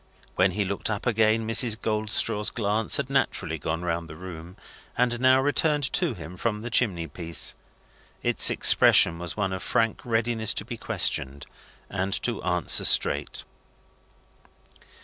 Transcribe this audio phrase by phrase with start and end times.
[0.35, 1.79] When he looked up again, Mrs.
[1.79, 4.57] Goldstraw's glance had naturally gone round the room,
[4.97, 7.53] and now returned to him from the chimney piece.
[8.23, 11.45] Its expression was one of frank readiness to be questioned,
[11.87, 13.43] and to answer straight.